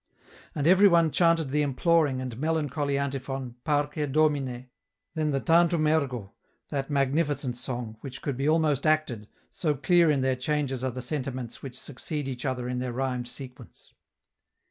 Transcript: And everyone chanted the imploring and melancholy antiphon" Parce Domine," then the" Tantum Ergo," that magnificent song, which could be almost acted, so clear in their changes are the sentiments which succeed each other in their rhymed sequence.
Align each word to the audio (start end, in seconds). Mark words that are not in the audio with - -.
And 0.55 0.65
everyone 0.65 1.11
chanted 1.11 1.49
the 1.51 1.61
imploring 1.61 2.21
and 2.21 2.35
melancholy 2.39 2.97
antiphon" 2.97 3.57
Parce 3.63 3.95
Domine," 4.09 4.67
then 5.13 5.29
the" 5.29 5.39
Tantum 5.49 5.85
Ergo," 5.85 6.33
that 6.69 6.89
magnificent 6.89 7.55
song, 7.55 7.97
which 8.01 8.23
could 8.23 8.35
be 8.35 8.49
almost 8.49 8.87
acted, 8.87 9.27
so 9.51 9.75
clear 9.75 10.09
in 10.09 10.21
their 10.21 10.35
changes 10.35 10.83
are 10.83 10.89
the 10.89 11.03
sentiments 11.03 11.61
which 11.61 11.79
succeed 11.79 12.27
each 12.27 12.45
other 12.45 12.67
in 12.67 12.79
their 12.79 12.93
rhymed 12.93 13.27
sequence. 13.27 13.93